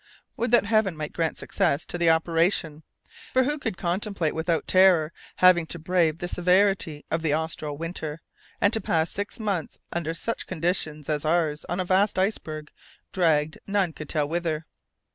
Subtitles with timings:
[0.35, 2.81] Would that Heaven might grant success to the operation,
[3.33, 8.19] for who could contemplate without terror having to brave the severity of the austral winter,
[8.59, 12.71] and to pass six months under such conditions as ours on a vast iceberg,
[13.11, 14.65] dragged none could tell whither?